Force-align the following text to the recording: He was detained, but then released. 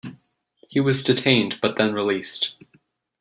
He 0.67 0.79
was 0.79 1.03
detained, 1.03 1.59
but 1.61 1.75
then 1.75 1.93
released. 1.93 2.55